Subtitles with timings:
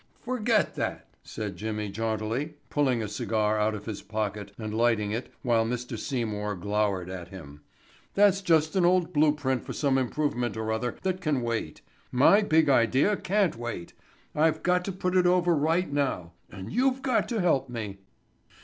[0.21, 5.31] "Forget that," said Jimmy jauntily, pulling a cigar out of his pocket and lighting it
[5.43, 5.95] while Mr.
[5.95, 7.61] Seymour glowered at him.
[8.15, 11.81] "That's just an old blueprint for some improvement or other that can wait.
[12.11, 13.93] My big idea can't wait.
[14.33, 16.31] I've got to put it over right now.
[16.49, 17.99] And you've got to help me."